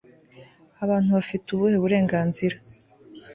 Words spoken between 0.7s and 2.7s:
abantu bafite ubuhe burenganzira